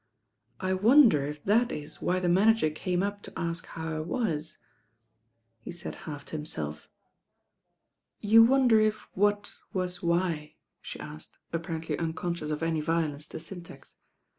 I 0.59 0.73
wonder 0.73 1.27
if 1.27 1.43
that 1.43 1.71
it 1.71 1.97
why 2.01 2.19
the 2.19 2.27
manager 2.27 2.71
came 2.71 3.03
up 3.03 3.21
to 3.21 3.31
atk 3.33 3.65
how 3.67 3.97
I 3.97 3.99
wat," 3.99 4.57
he 5.59 5.69
taid 5.71 5.93
half 5.93 6.25
to 6.25 6.39
himtelf. 6.39 6.87
"You 8.19 8.41
wonder 8.43 8.79
if 8.79 9.01
what 9.15 9.53
wat 9.73 9.93
why?" 10.01 10.55
the 10.91 11.03
atked, 11.03 11.37
apparently 11.53 11.97
uncontdout 11.97 12.49
of 12.49 12.63
any 12.63 12.81
violence 12.81 13.27
to 13.27 13.37
tyntax. 13.37 13.93